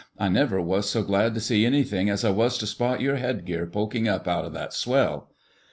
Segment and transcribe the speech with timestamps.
[0.17, 3.67] "I never was so glad to see anything as I was to spot your headgear
[3.67, 5.29] poking up out of that swell!"